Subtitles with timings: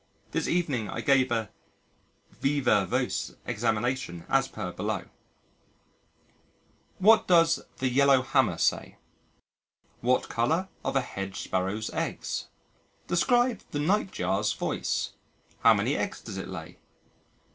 [0.31, 1.51] This evening I gave a
[2.31, 5.03] viva voce examination as per below:
[6.97, 8.97] "What does the Yellow Hammer say?"
[9.99, 12.47] "What colour are the Hedge Sparrow's eggs?"
[13.09, 15.11] "Describe the Nightjar's voice."
[15.59, 16.79] "How many eggs does it lay?"